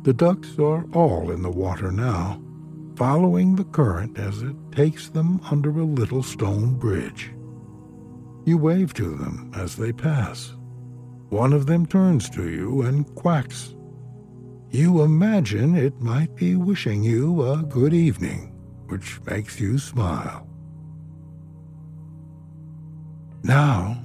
The 0.02 0.12
ducks 0.12 0.58
are 0.58 0.84
all 0.92 1.30
in 1.30 1.42
the 1.42 1.50
water 1.50 1.92
now, 1.92 2.42
following 2.96 3.54
the 3.54 3.64
current 3.64 4.18
as 4.18 4.42
it 4.42 4.56
takes 4.72 5.08
them 5.08 5.40
under 5.50 5.70
a 5.70 5.84
little 5.84 6.24
stone 6.24 6.74
bridge. 6.74 7.30
You 8.44 8.58
wave 8.58 8.94
to 8.94 9.14
them 9.14 9.52
as 9.54 9.76
they 9.76 9.92
pass. 9.92 10.54
One 11.28 11.52
of 11.52 11.66
them 11.66 11.86
turns 11.86 12.28
to 12.30 12.48
you 12.50 12.82
and 12.82 13.14
quacks. 13.14 13.76
You 14.70 15.02
imagine 15.02 15.76
it 15.76 16.00
might 16.00 16.34
be 16.34 16.56
wishing 16.56 17.04
you 17.04 17.48
a 17.48 17.62
good 17.62 17.94
evening, 17.94 18.52
which 18.88 19.20
makes 19.22 19.60
you 19.60 19.78
smile. 19.78 20.48
Now, 23.44 24.02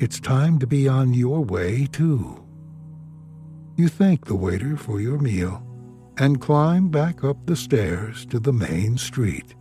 it's 0.00 0.18
time 0.18 0.58
to 0.58 0.66
be 0.66 0.88
on 0.88 1.14
your 1.14 1.44
way, 1.44 1.86
too. 1.86 2.44
You 3.78 3.86
thank 3.86 4.26
the 4.26 4.34
waiter 4.34 4.76
for 4.76 5.00
your 5.00 5.18
meal 5.18 5.62
and 6.18 6.40
climb 6.40 6.88
back 6.88 7.22
up 7.22 7.36
the 7.46 7.54
stairs 7.54 8.26
to 8.26 8.40
the 8.40 8.52
main 8.52 8.98
street. 8.98 9.54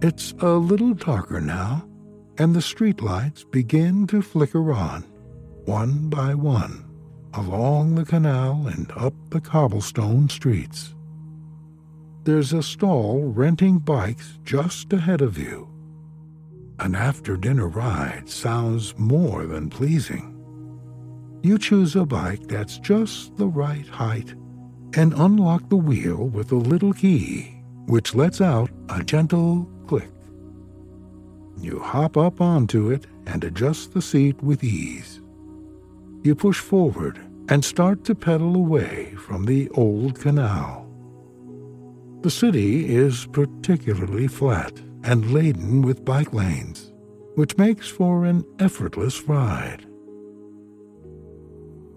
It's 0.00 0.32
a 0.40 0.48
little 0.48 0.94
darker 0.94 1.38
now, 1.38 1.86
and 2.38 2.56
the 2.56 2.60
streetlights 2.60 3.50
begin 3.50 4.06
to 4.06 4.22
flicker 4.22 4.72
on, 4.72 5.02
one 5.66 6.08
by 6.08 6.34
one, 6.34 6.86
along 7.34 7.94
the 7.94 8.06
canal 8.06 8.68
and 8.68 8.90
up 8.96 9.12
the 9.28 9.42
cobblestone 9.42 10.30
streets. 10.30 10.94
There's 12.24 12.54
a 12.54 12.62
stall 12.62 13.24
renting 13.24 13.80
bikes 13.80 14.38
just 14.44 14.94
ahead 14.94 15.20
of 15.20 15.36
you. 15.36 15.68
An 16.78 16.94
after 16.94 17.36
dinner 17.36 17.68
ride 17.68 18.30
sounds 18.30 18.96
more 18.96 19.44
than 19.44 19.68
pleasing. 19.68 20.39
You 21.42 21.58
choose 21.58 21.96
a 21.96 22.04
bike 22.04 22.46
that's 22.48 22.78
just 22.78 23.36
the 23.36 23.46
right 23.46 23.86
height 23.86 24.34
and 24.94 25.14
unlock 25.14 25.68
the 25.68 25.76
wheel 25.76 26.28
with 26.28 26.52
a 26.52 26.56
little 26.56 26.92
key, 26.92 27.62
which 27.86 28.14
lets 28.14 28.40
out 28.40 28.70
a 28.90 29.02
gentle 29.02 29.66
click. 29.86 30.10
You 31.58 31.78
hop 31.78 32.16
up 32.16 32.40
onto 32.40 32.90
it 32.90 33.06
and 33.26 33.42
adjust 33.42 33.94
the 33.94 34.02
seat 34.02 34.42
with 34.42 34.62
ease. 34.62 35.20
You 36.22 36.34
push 36.34 36.58
forward 36.58 37.20
and 37.48 37.64
start 37.64 38.04
to 38.04 38.14
pedal 38.14 38.54
away 38.54 39.14
from 39.16 39.46
the 39.46 39.70
old 39.70 40.20
canal. 40.20 40.86
The 42.20 42.30
city 42.30 42.94
is 42.94 43.26
particularly 43.26 44.26
flat 44.26 44.72
and 45.04 45.32
laden 45.32 45.80
with 45.80 46.04
bike 46.04 46.34
lanes, 46.34 46.92
which 47.34 47.56
makes 47.56 47.88
for 47.88 48.26
an 48.26 48.44
effortless 48.58 49.22
ride. 49.26 49.86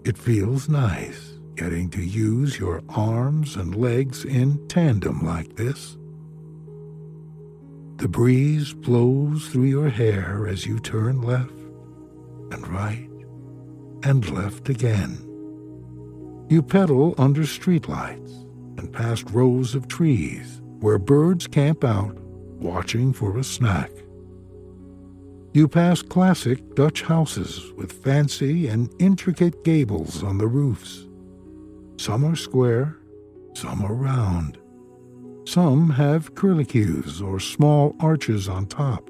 It 0.04 0.18
feels 0.18 0.68
nice 0.68 1.38
getting 1.54 1.88
to 1.88 2.02
use 2.04 2.58
your 2.58 2.82
arms 2.90 3.56
and 3.56 3.74
legs 3.74 4.26
in 4.26 4.68
tandem 4.68 5.24
like 5.24 5.56
this. 5.56 5.96
The 7.96 8.08
breeze 8.08 8.74
blows 8.74 9.48
through 9.48 9.64
your 9.64 9.88
hair 9.88 10.46
as 10.46 10.66
you 10.66 10.78
turn 10.78 11.22
left 11.22 11.54
and 12.52 12.68
right 12.68 13.08
and 14.02 14.28
left 14.30 14.68
again. 14.68 15.16
You 16.50 16.62
pedal 16.62 17.14
under 17.16 17.42
streetlights 17.42 18.42
and 18.78 18.92
past 18.92 19.30
rows 19.30 19.74
of 19.74 19.88
trees 19.88 20.60
where 20.80 20.98
birds 20.98 21.46
camp 21.46 21.82
out 21.82 22.18
watching 22.60 23.14
for 23.14 23.38
a 23.38 23.44
snack. 23.44 23.90
You 25.54 25.68
pass 25.68 26.02
classic 26.02 26.74
Dutch 26.74 27.02
houses 27.02 27.72
with 27.76 27.92
fancy 27.92 28.66
and 28.66 28.92
intricate 28.98 29.62
gables 29.62 30.20
on 30.24 30.36
the 30.36 30.48
roofs. 30.48 31.06
Some 31.96 32.24
are 32.24 32.34
square, 32.34 32.96
some 33.54 33.84
are 33.84 33.94
round. 33.94 34.58
Some 35.44 35.90
have 35.90 36.34
curlicues 36.34 37.22
or 37.22 37.38
small 37.38 37.94
arches 38.00 38.48
on 38.48 38.66
top. 38.66 39.08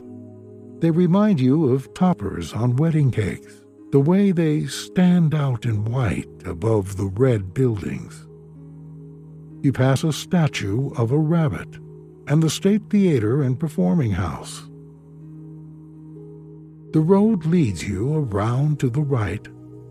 They 0.81 0.91
remind 0.91 1.41
you 1.41 1.73
of 1.73 1.95
toppers 1.95 2.53
on 2.53 2.77
wedding 2.77 3.11
cakes, 3.11 3.63
the 3.91 4.01
way 4.01 4.31
they 4.31 4.67
stand 4.67 5.35
out 5.35 5.65
in 5.65 5.87
white 5.87 6.29
above 6.45 6.99
the 6.99 7.07
red 7.07 7.55
buildings. 7.55 8.27
You 9.63 9.73
pass 9.73 10.05
a 10.05 10.13
statue 10.13 10.91
of 10.99 11.11
a 11.11 11.19
rabbit 11.19 11.79
and 12.29 12.43
the 12.43 12.51
State 12.51 12.83
Theater 12.91 13.43
and 13.43 13.59
Performing 13.59 14.11
House. 14.11 14.69
The 16.95 17.01
road 17.01 17.45
leads 17.45 17.83
you 17.83 18.15
around 18.15 18.79
to 18.79 18.89
the 18.89 19.03
right, 19.03 19.45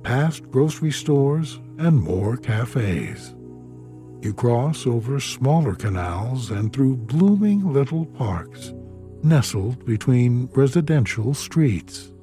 past 0.04 0.50
grocery 0.50 0.92
stores 0.92 1.60
and 1.78 2.02
more 2.02 2.38
cafes. 2.38 3.36
You 4.22 4.34
cross 4.34 4.88
over 4.88 5.20
smaller 5.20 5.76
canals 5.76 6.50
and 6.50 6.72
through 6.72 6.96
blooming 6.96 7.74
little 7.74 8.06
parks 8.06 8.72
nestled 9.22 9.86
between 9.86 10.50
residential 10.54 11.34
streets. 11.34 12.14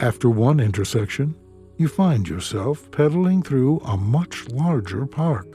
After 0.00 0.28
one 0.28 0.58
intersection, 0.58 1.36
you 1.76 1.86
find 1.86 2.28
yourself 2.28 2.90
pedaling 2.90 3.44
through 3.44 3.78
a 3.84 3.96
much 3.96 4.48
larger 4.48 5.06
park. 5.06 5.46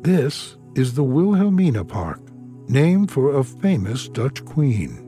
This 0.00 0.56
is 0.74 0.94
the 0.94 1.04
Wilhelmina 1.04 1.84
Park, 1.84 2.22
named 2.66 3.10
for 3.10 3.36
a 3.36 3.44
famous 3.44 4.08
Dutch 4.08 4.42
queen. 4.46 5.03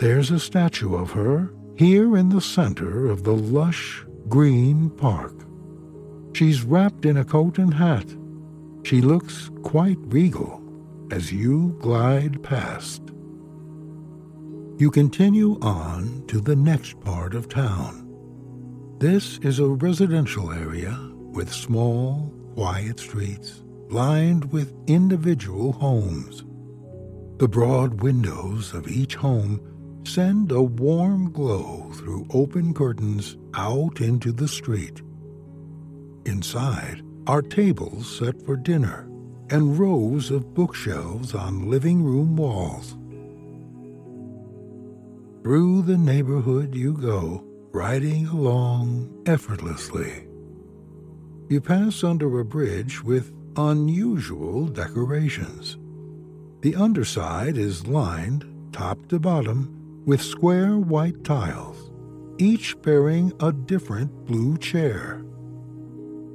There's 0.00 0.30
a 0.30 0.40
statue 0.40 0.94
of 0.96 1.10
her 1.10 1.52
here 1.76 2.16
in 2.16 2.30
the 2.30 2.40
center 2.40 3.10
of 3.10 3.22
the 3.22 3.34
lush 3.34 4.02
green 4.30 4.88
park. 4.88 5.34
She's 6.32 6.62
wrapped 6.62 7.04
in 7.04 7.18
a 7.18 7.24
coat 7.24 7.58
and 7.58 7.74
hat. 7.74 8.06
She 8.82 9.02
looks 9.02 9.50
quite 9.62 9.98
regal 10.04 10.62
as 11.10 11.30
you 11.30 11.76
glide 11.82 12.42
past. 12.42 13.02
You 14.78 14.90
continue 14.90 15.58
on 15.60 16.24
to 16.28 16.40
the 16.40 16.56
next 16.56 16.98
part 17.00 17.34
of 17.34 17.50
town. 17.50 18.08
This 19.00 19.36
is 19.42 19.58
a 19.58 19.68
residential 19.68 20.50
area 20.50 20.98
with 21.12 21.52
small, 21.52 22.32
quiet 22.54 23.00
streets 23.00 23.60
lined 23.90 24.50
with 24.50 24.72
individual 24.86 25.72
homes. 25.72 26.42
The 27.36 27.48
broad 27.48 28.00
windows 28.00 28.72
of 28.72 28.88
each 28.88 29.14
home 29.14 29.66
send 30.04 30.52
a 30.52 30.62
warm 30.62 31.30
glow 31.30 31.90
through 31.94 32.26
open 32.30 32.74
curtains 32.74 33.36
out 33.54 34.00
into 34.00 34.32
the 34.32 34.48
street. 34.48 35.02
Inside 36.26 37.02
are 37.26 37.42
tables 37.42 38.18
set 38.18 38.40
for 38.44 38.56
dinner 38.56 39.08
and 39.50 39.78
rows 39.78 40.30
of 40.30 40.54
bookshelves 40.54 41.34
on 41.34 41.70
living 41.70 42.02
room 42.02 42.36
walls. 42.36 42.96
Through 45.42 45.82
the 45.82 45.98
neighborhood 45.98 46.74
you 46.74 46.92
go, 46.92 47.44
riding 47.72 48.26
along 48.26 49.22
effortlessly. 49.26 50.26
You 51.48 51.60
pass 51.60 52.04
under 52.04 52.38
a 52.38 52.44
bridge 52.44 53.02
with 53.02 53.32
unusual 53.56 54.66
decorations. 54.66 55.78
The 56.60 56.76
underside 56.76 57.56
is 57.56 57.86
lined, 57.86 58.44
top 58.72 59.08
to 59.08 59.18
bottom, 59.18 59.79
with 60.06 60.22
square 60.22 60.78
white 60.78 61.24
tiles, 61.24 61.90
each 62.38 62.80
bearing 62.82 63.32
a 63.40 63.52
different 63.52 64.24
blue 64.24 64.56
chair. 64.56 65.22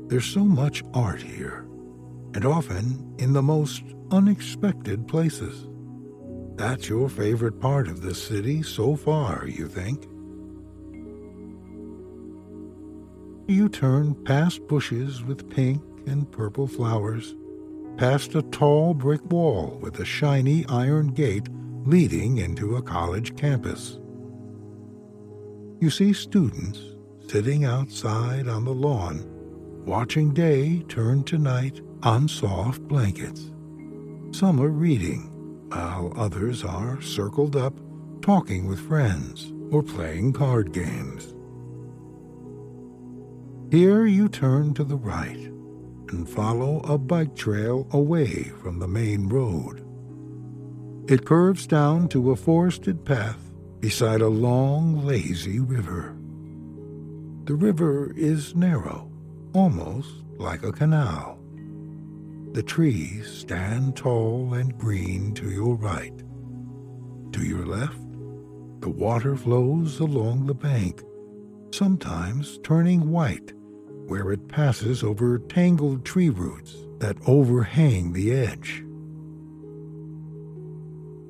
There's 0.08 0.26
so 0.26 0.46
much 0.46 0.84
art 0.94 1.22
here, 1.22 1.66
and 2.34 2.46
often 2.46 3.16
in 3.18 3.34
the 3.34 3.42
most 3.42 3.84
unexpected 4.12 5.08
places. 5.08 5.68
That's 6.56 6.88
your 6.88 7.10
favorite 7.10 7.60
part 7.60 7.88
of 7.88 8.02
this 8.02 8.22
city 8.22 8.62
so 8.62 8.96
far, 8.96 9.48
you 9.48 9.68
think? 9.68 10.08
You 13.48 13.68
turn 13.70 14.16
past 14.24 14.66
bushes 14.68 15.24
with 15.24 15.50
pink 15.50 15.82
and 16.08 16.32
purple 16.32 16.68
flowers, 16.68 17.36
past 17.98 18.36
a 18.36 18.42
tall 18.42 18.94
brick 18.94 19.24
wall 19.26 19.78
with 19.82 20.00
a 20.00 20.06
shiny 20.06 20.66
iron 20.68 21.08
gate 21.08 21.48
leading 21.86 22.40
into 22.40 22.78
a 22.78 22.82
college 22.82 23.38
campus. 23.38 24.00
You 25.80 25.92
see 25.92 26.14
students 26.14 26.82
sitting 27.28 27.64
outside 27.64 28.48
on 28.48 28.66
the 28.66 28.74
lawn, 28.74 29.24
watching 29.86 30.34
day 30.34 30.80
turn 30.90 31.24
to 31.26 31.38
night 31.38 31.82
on 32.02 32.28
soft 32.28 32.82
blankets. 32.88 33.52
Some 34.32 34.60
are 34.60 34.70
reading, 34.70 35.30
while 35.70 36.12
others 36.18 36.64
are 36.64 37.00
circled 37.04 37.56
up, 37.56 37.80
talking 38.24 38.68
with 38.68 38.88
friends 38.88 39.54
or 39.72 39.84
playing 39.84 40.34
card 40.34 40.72
games. 40.74 41.36
Here 43.70 44.08
you 44.08 44.28
turn 44.28 44.74
to 44.74 44.84
the 44.84 44.98
right 44.98 45.52
and 46.10 46.28
follow 46.28 46.80
a 46.80 46.98
bike 46.98 47.36
trail 47.36 47.88
away 47.92 48.46
from 48.62 48.80
the 48.80 48.88
main 48.88 49.30
road. 49.30 49.85
It 51.08 51.26
curves 51.26 51.68
down 51.68 52.08
to 52.10 52.32
a 52.32 52.36
forested 52.36 53.06
path 53.06 53.52
beside 53.80 54.22
a 54.22 54.28
long, 54.28 55.06
lazy 55.06 55.60
river. 55.60 56.16
The 57.44 57.54
river 57.54 58.12
is 58.16 58.56
narrow, 58.56 59.12
almost 59.54 60.10
like 60.38 60.64
a 60.64 60.72
canal. 60.72 61.40
The 62.54 62.64
trees 62.64 63.30
stand 63.30 63.96
tall 63.96 64.56
and 64.56 64.78
green 64.80 65.34
to 65.36 65.52
your 65.52 65.76
right. 65.76 66.18
To 67.34 67.46
your 67.46 67.68
left, 67.68 68.02
the 68.80 68.90
water 68.90 69.36
flows 69.36 70.00
along 70.00 70.48
the 70.48 70.56
bank, 70.56 71.04
sometimes 71.72 72.58
turning 72.64 73.12
white 73.12 73.54
where 74.08 74.32
it 74.32 74.48
passes 74.48 75.04
over 75.04 75.40
tangled 75.40 76.06
tree 76.06 76.30
roots 76.30 76.76
that 77.00 77.18
overhang 77.28 78.14
the 78.14 78.32
edge. 78.32 78.85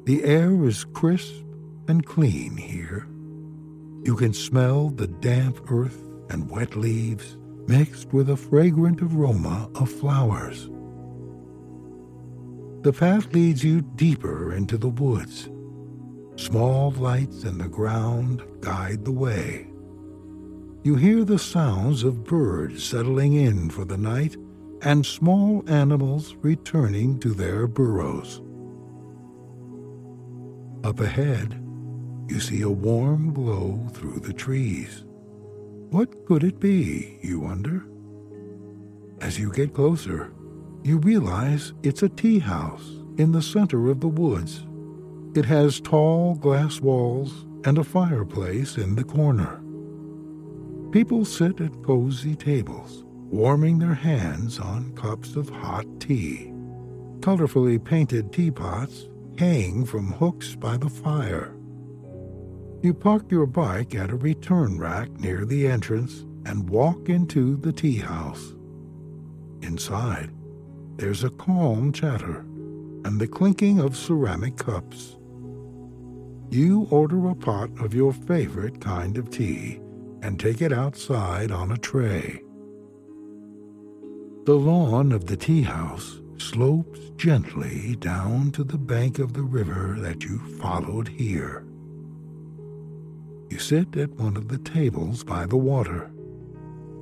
The 0.05 0.23
air 0.23 0.63
is 0.65 0.83
crisp 0.83 1.43
and 1.87 2.05
clean 2.05 2.57
here. 2.57 3.07
You 4.03 4.15
can 4.15 4.33
smell 4.33 4.89
the 4.89 5.07
damp 5.07 5.71
earth 5.71 5.99
and 6.29 6.47
wet 6.47 6.75
leaves 6.75 7.37
mixed 7.67 8.13
with 8.13 8.29
a 8.29 8.37
fragrant 8.37 9.01
aroma 9.01 9.67
of 9.73 9.89
flowers. 9.89 10.69
The 12.83 12.93
path 12.93 13.33
leads 13.33 13.63
you 13.63 13.81
deeper 13.81 14.53
into 14.53 14.77
the 14.77 14.89
woods. 14.89 15.49
Small 16.35 16.91
lights 16.91 17.43
in 17.43 17.57
the 17.57 17.67
ground 17.67 18.43
guide 18.61 19.05
the 19.05 19.11
way. 19.11 19.71
You 20.83 20.97
hear 20.97 21.23
the 21.23 21.39
sounds 21.39 22.03
of 22.03 22.23
birds 22.23 22.83
settling 22.83 23.33
in 23.33 23.71
for 23.71 23.85
the 23.85 23.97
night 23.97 24.37
and 24.83 25.03
small 25.03 25.67
animals 25.67 26.35
returning 26.43 27.17
to 27.21 27.33
their 27.33 27.65
burrows. 27.65 28.43
Up 30.85 30.99
ahead, 30.99 31.59
you 32.29 32.39
see 32.39 32.61
a 32.61 32.69
warm 32.69 33.33
glow 33.33 33.87
through 33.93 34.19
the 34.19 34.31
trees. 34.31 35.03
What 35.89 36.27
could 36.27 36.43
it 36.43 36.59
be, 36.59 37.17
you 37.23 37.39
wonder? 37.39 37.87
As 39.19 39.39
you 39.39 39.51
get 39.51 39.73
closer, 39.73 40.31
you 40.83 40.99
realize 40.99 41.73
it's 41.81 42.03
a 42.03 42.09
tea 42.09 42.37
house 42.37 42.99
in 43.17 43.31
the 43.31 43.41
center 43.41 43.89
of 43.89 43.99
the 43.99 44.07
woods. 44.07 44.67
It 45.35 45.45
has 45.45 45.81
tall 45.81 46.35
glass 46.35 46.79
walls 46.79 47.47
and 47.63 47.79
a 47.79 47.83
fireplace 47.83 48.77
in 48.77 48.93
the 48.93 49.03
corner. 49.03 49.63
People 50.91 51.25
sit 51.25 51.61
at 51.61 51.81
cozy 51.81 52.35
tables, 52.35 53.05
warming 53.31 53.79
their 53.79 53.95
hands 53.95 54.59
on 54.59 54.93
cups 54.95 55.35
of 55.35 55.49
hot 55.49 55.87
tea. 55.99 56.53
Colorfully 57.21 57.83
painted 57.83 58.31
teapots 58.31 59.07
hang 59.37 59.85
from 59.85 60.13
hooks 60.13 60.55
by 60.55 60.77
the 60.77 60.89
fire. 60.89 61.55
You 62.81 62.93
park 62.93 63.31
your 63.31 63.45
bike 63.45 63.95
at 63.95 64.11
a 64.11 64.15
return 64.15 64.77
rack 64.77 65.09
near 65.19 65.45
the 65.45 65.67
entrance 65.67 66.25
and 66.45 66.69
walk 66.69 67.09
into 67.09 67.57
the 67.57 67.73
tea 67.73 67.97
house. 67.97 68.53
Inside, 69.61 70.31
there's 70.97 71.23
a 71.23 71.29
calm 71.31 71.91
chatter 71.91 72.41
and 73.03 73.19
the 73.19 73.27
clinking 73.27 73.79
of 73.79 73.97
ceramic 73.97 74.57
cups. 74.57 75.17
You 76.49 76.87
order 76.91 77.27
a 77.27 77.35
pot 77.35 77.69
of 77.79 77.93
your 77.93 78.13
favorite 78.13 78.79
kind 78.79 79.17
of 79.17 79.29
tea 79.29 79.79
and 80.21 80.39
take 80.39 80.61
it 80.61 80.71
outside 80.71 81.51
on 81.51 81.71
a 81.71 81.77
tray. 81.77 82.41
The 84.45 84.53
lawn 84.53 85.11
of 85.11 85.25
the 85.25 85.37
tea 85.37 85.63
house 85.63 86.21
slopes 86.37 86.99
gently 87.17 87.95
down 87.97 88.51
to 88.51 88.63
the 88.63 88.77
bank 88.77 89.19
of 89.19 89.33
the 89.33 89.43
river 89.43 89.95
that 89.99 90.23
you 90.23 90.39
followed 90.59 91.07
here. 91.07 91.65
You 93.49 93.59
sit 93.59 93.95
at 93.95 94.11
one 94.11 94.35
of 94.35 94.47
the 94.47 94.57
tables 94.57 95.23
by 95.23 95.45
the 95.45 95.57
water. 95.57 96.11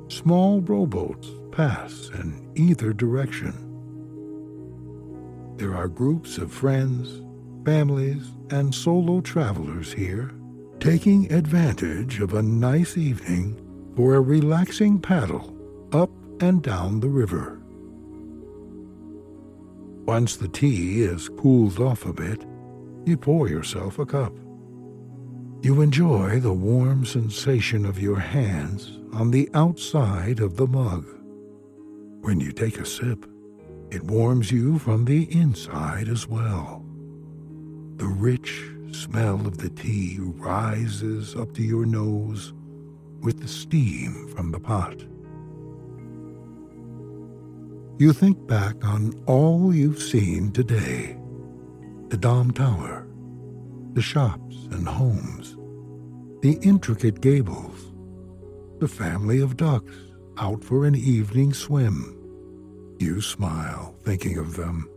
Small 0.10 0.62
rowboats 0.62 1.30
pass 1.52 2.10
in 2.13 2.52
either 2.56 2.93
direction. 2.93 3.54
There 5.58 5.74
are 5.76 5.88
groups 5.88 6.38
of 6.38 6.52
friends, 6.52 7.24
families, 7.65 8.32
and 8.52 8.74
solo 8.74 9.22
travelers 9.22 9.93
here, 9.93 10.32
taking 10.80 11.32
advantage 11.32 12.19
of 12.19 12.34
a 12.34 12.41
nice 12.41 12.98
evening 12.98 13.60
for 13.96 14.15
a 14.15 14.22
relaxing 14.22 15.00
paddle 15.00 15.58
up 15.91 16.12
and 16.41 16.62
down 16.62 17.00
the 17.00 17.08
river. 17.08 17.62
Once 20.06 20.36
the 20.36 20.50
tea 20.50 21.02
is 21.02 21.30
cooled 21.30 21.80
off 21.80 22.06
a 22.06 22.12
bit, 22.12 22.46
you 23.06 23.16
pour 23.16 23.48
yourself 23.48 24.00
a 24.00 24.06
cup. 24.06 24.34
You 25.62 25.80
enjoy 25.80 26.42
the 26.42 26.52
warm 26.52 27.06
sensation 27.06 27.86
of 27.86 28.02
your 28.02 28.20
hands 28.20 29.00
on 29.13 29.32
the 29.32 29.50
outside 29.54 30.42
of 30.42 30.58
the 30.58 30.68
mug. 30.68 31.06
When 32.22 32.42
you 32.42 32.52
take 32.52 32.80
a 32.80 32.86
sip, 32.86 33.26
it 33.92 34.04
warms 34.04 34.52
you 34.52 34.78
from 34.78 35.06
the 35.06 35.24
inside 35.32 36.10
as 36.10 36.28
well. 36.28 36.86
The 37.96 38.08
rich 38.08 38.62
smell 38.92 39.48
of 39.48 39.58
the 39.58 39.70
tea 39.70 40.18
rises 40.20 41.34
up 41.34 41.54
to 41.54 41.63
your 41.63 41.86
nose 41.86 42.54
with 43.22 43.39
the 43.39 43.48
steam 43.48 44.28
from 44.36 44.52
the 44.52 44.60
pot. 44.60 45.06
You 48.00 48.12
think 48.12 48.48
back 48.48 48.84
on 48.84 49.14
all 49.28 49.74
you've 49.74 50.02
seen 50.02 50.52
today 50.52 51.16
the 52.08 52.18
Dom 52.18 52.50
Tower, 52.50 53.08
the 53.94 54.02
shops 54.02 54.68
and 54.72 54.88
homes, 54.88 55.56
the 56.42 56.58
intricate 56.64 57.22
gables, 57.22 57.94
the 58.80 58.88
family 58.88 59.42
of 59.42 59.58
ducks 59.58 59.94
out 60.40 60.64
for 60.64 60.86
an 60.86 60.96
evening 60.96 61.54
swim. 61.54 62.18
You 62.98 63.22
smile 63.22 63.96
thinking 64.04 64.40
of 64.40 64.56
them. 64.56 64.90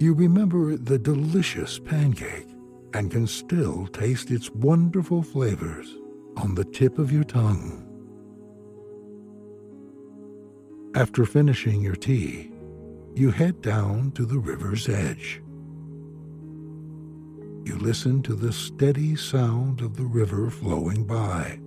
You 0.00 0.14
remember 0.14 0.76
the 0.76 0.98
delicious 0.98 1.78
pancake 1.78 2.48
and 2.92 3.08
can 3.08 3.28
still 3.28 3.86
taste 3.86 4.32
its 4.32 4.50
wonderful 4.50 5.22
flavors 5.22 5.94
on 6.38 6.56
the 6.56 6.64
tip 6.64 6.98
of 6.98 7.12
your 7.12 7.24
tongue. 7.24 7.93
After 10.94 11.24
finishing 11.26 11.82
your 11.82 11.96
tea, 11.96 12.52
you 13.16 13.32
head 13.32 13.60
down 13.60 14.12
to 14.12 14.24
the 14.24 14.38
river's 14.38 14.88
edge. 14.88 15.42
You 17.64 17.76
listen 17.80 18.22
to 18.22 18.34
the 18.36 18.52
steady 18.52 19.16
sound 19.16 19.80
of 19.80 19.96
the 19.96 20.04
river 20.04 20.50
flowing 20.50 21.04
by. 21.04 21.58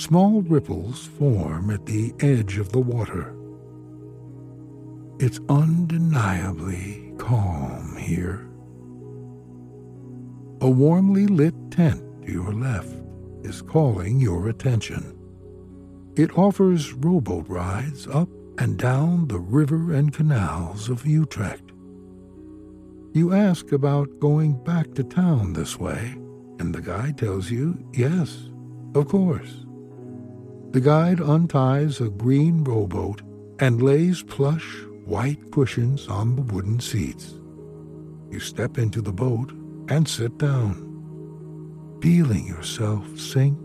Small 0.00 0.40
ripples 0.40 1.06
form 1.06 1.68
at 1.68 1.84
the 1.84 2.14
edge 2.20 2.56
of 2.56 2.72
the 2.72 2.80
water. 2.80 3.34
It's 5.18 5.40
undeniably 5.50 7.12
calm 7.18 7.96
here. 7.98 8.48
A 10.62 10.70
warmly 10.70 11.26
lit 11.26 11.54
tent 11.70 12.02
to 12.24 12.32
your 12.32 12.54
left 12.54 12.96
is 13.42 13.60
calling 13.60 14.20
your 14.20 14.48
attention. 14.48 15.21
It 16.14 16.36
offers 16.36 16.92
rowboat 16.92 17.48
rides 17.48 18.06
up 18.06 18.28
and 18.58 18.76
down 18.76 19.28
the 19.28 19.38
river 19.38 19.94
and 19.94 20.12
canals 20.12 20.90
of 20.90 21.06
Utrecht. 21.06 21.72
You 23.14 23.32
ask 23.32 23.72
about 23.72 24.20
going 24.20 24.62
back 24.62 24.92
to 24.94 25.04
town 25.04 25.54
this 25.54 25.78
way, 25.78 26.14
and 26.58 26.74
the 26.74 26.82
guide 26.82 27.16
tells 27.16 27.50
you, 27.50 27.82
yes, 27.94 28.50
of 28.94 29.08
course. 29.08 29.64
The 30.72 30.82
guide 30.82 31.20
unties 31.20 32.02
a 32.02 32.10
green 32.10 32.62
rowboat 32.62 33.22
and 33.58 33.82
lays 33.82 34.22
plush, 34.22 34.82
white 35.06 35.50
cushions 35.50 36.08
on 36.08 36.36
the 36.36 36.42
wooden 36.42 36.80
seats. 36.80 37.34
You 38.30 38.38
step 38.38 38.76
into 38.76 39.00
the 39.00 39.12
boat 39.12 39.52
and 39.88 40.06
sit 40.06 40.36
down, 40.36 41.98
feeling 42.02 42.46
yourself 42.46 43.18
sink 43.18 43.58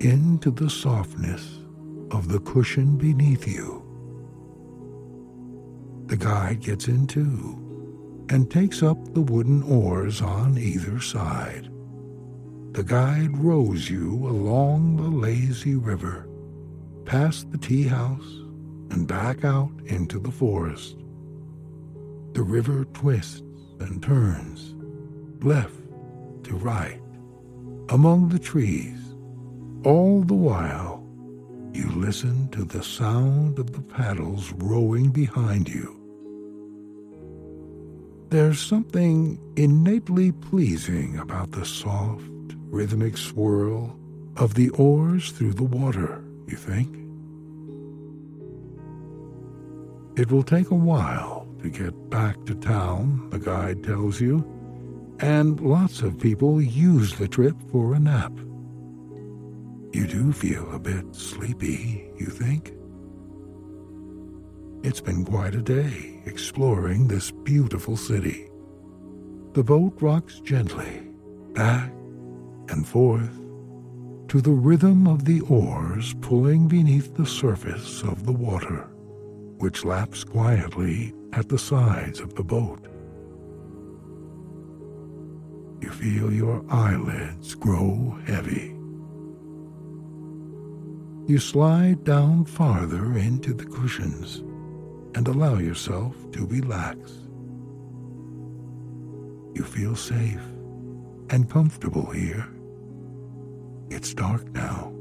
into 0.00 0.50
the 0.50 0.70
softness 0.70 1.61
of 2.12 2.28
the 2.28 2.40
cushion 2.40 2.96
beneath 2.96 3.48
you. 3.48 3.82
The 6.06 6.16
guide 6.16 6.60
gets 6.60 6.88
in 6.88 7.06
too 7.06 7.58
and 8.28 8.50
takes 8.50 8.82
up 8.82 9.14
the 9.14 9.20
wooden 9.20 9.62
oars 9.62 10.20
on 10.20 10.58
either 10.58 11.00
side. 11.00 11.70
The 12.72 12.82
guide 12.82 13.36
rows 13.36 13.90
you 13.90 14.26
along 14.26 14.96
the 14.96 15.08
lazy 15.08 15.74
river, 15.74 16.28
past 17.04 17.50
the 17.50 17.58
tea 17.58 17.84
house, 17.84 18.40
and 18.90 19.06
back 19.06 19.44
out 19.44 19.72
into 19.86 20.18
the 20.18 20.30
forest. 20.30 20.96
The 22.32 22.42
river 22.42 22.86
twists 22.94 23.42
and 23.80 24.02
turns, 24.02 24.74
left 25.44 25.74
to 26.44 26.56
right, 26.56 27.00
among 27.90 28.28
the 28.28 28.38
trees. 28.38 28.98
All 29.84 30.22
the 30.22 30.34
while, 30.34 30.91
you 31.72 31.90
listen 31.92 32.48
to 32.50 32.64
the 32.64 32.82
sound 32.82 33.58
of 33.58 33.72
the 33.72 33.80
paddles 33.80 34.52
rowing 34.58 35.10
behind 35.10 35.68
you. 35.68 35.98
There's 38.28 38.60
something 38.60 39.38
innately 39.56 40.32
pleasing 40.32 41.18
about 41.18 41.52
the 41.52 41.64
soft, 41.64 42.22
rhythmic 42.70 43.16
swirl 43.16 43.96
of 44.36 44.54
the 44.54 44.70
oars 44.70 45.32
through 45.32 45.52
the 45.54 45.64
water, 45.64 46.24
you 46.46 46.56
think? 46.56 46.96
It 50.18 50.30
will 50.30 50.42
take 50.42 50.70
a 50.70 50.74
while 50.74 51.46
to 51.62 51.70
get 51.70 52.10
back 52.10 52.44
to 52.46 52.54
town, 52.54 53.28
the 53.30 53.38
guide 53.38 53.84
tells 53.84 54.20
you, 54.20 54.44
and 55.20 55.60
lots 55.60 56.02
of 56.02 56.18
people 56.18 56.60
use 56.60 57.14
the 57.14 57.28
trip 57.28 57.56
for 57.70 57.94
a 57.94 57.98
nap. 57.98 58.32
You 59.92 60.06
do 60.06 60.32
feel 60.32 60.74
a 60.74 60.78
bit 60.78 61.14
sleepy, 61.14 62.10
you 62.16 62.26
think? 62.26 62.72
It's 64.82 65.02
been 65.02 65.22
quite 65.22 65.54
a 65.54 65.60
day 65.60 66.22
exploring 66.24 67.06
this 67.06 67.30
beautiful 67.30 67.98
city. 67.98 68.48
The 69.52 69.62
boat 69.62 69.92
rocks 70.00 70.40
gently 70.40 71.10
back 71.52 71.92
and 72.70 72.88
forth 72.88 73.38
to 74.28 74.40
the 74.40 74.50
rhythm 74.50 75.06
of 75.06 75.26
the 75.26 75.42
oars 75.42 76.14
pulling 76.22 76.68
beneath 76.68 77.14
the 77.14 77.26
surface 77.26 78.02
of 78.02 78.24
the 78.24 78.32
water, 78.32 78.88
which 79.58 79.84
laps 79.84 80.24
quietly 80.24 81.12
at 81.34 81.50
the 81.50 81.58
sides 81.58 82.18
of 82.18 82.34
the 82.34 82.42
boat. 82.42 82.88
You 85.82 85.90
feel 85.90 86.32
your 86.32 86.64
eyelids 86.70 87.54
grow 87.54 88.18
heavy. 88.24 88.71
You 91.28 91.38
slide 91.38 92.02
down 92.02 92.46
farther 92.46 93.16
into 93.16 93.54
the 93.54 93.64
cushions 93.64 94.38
and 95.14 95.28
allow 95.28 95.58
yourself 95.58 96.16
to 96.32 96.46
relax. 96.46 96.98
You 99.54 99.62
feel 99.62 99.94
safe 99.94 100.42
and 101.30 101.48
comfortable 101.48 102.10
here. 102.10 102.48
It's 103.88 104.14
dark 104.14 104.50
now, 104.50 104.92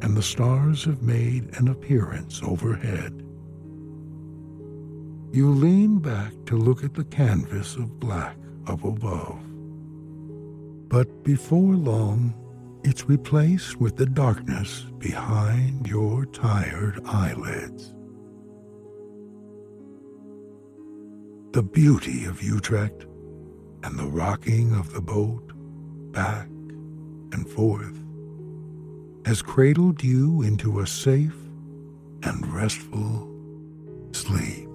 and 0.00 0.16
the 0.16 0.22
stars 0.22 0.84
have 0.84 1.02
made 1.02 1.56
an 1.56 1.68
appearance 1.68 2.40
overhead. 2.44 3.12
You 5.32 5.50
lean 5.50 5.98
back 5.98 6.32
to 6.46 6.56
look 6.56 6.84
at 6.84 6.94
the 6.94 7.04
canvas 7.04 7.74
of 7.74 7.98
black 7.98 8.36
up 8.68 8.84
above. 8.84 9.40
But 10.88 11.24
before 11.24 11.74
long, 11.74 12.32
it's 12.86 13.08
replaced 13.08 13.80
with 13.80 13.96
the 13.96 14.06
darkness 14.06 14.86
behind 14.98 15.88
your 15.88 16.24
tired 16.26 17.00
eyelids. 17.04 17.92
The 21.50 21.64
beauty 21.64 22.26
of 22.26 22.40
Utrecht 22.40 23.06
and 23.82 23.98
the 23.98 24.06
rocking 24.06 24.72
of 24.72 24.92
the 24.92 25.00
boat 25.00 25.50
back 26.12 26.46
and 27.32 27.50
forth 27.50 28.00
has 29.24 29.42
cradled 29.42 30.04
you 30.04 30.42
into 30.42 30.78
a 30.78 30.86
safe 30.86 31.36
and 32.22 32.46
restful 32.54 33.28
sleep. 34.12 34.65